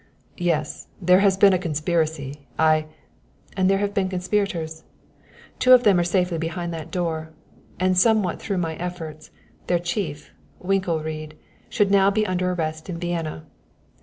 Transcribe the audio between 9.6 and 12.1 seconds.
their chief, Winkelried, should now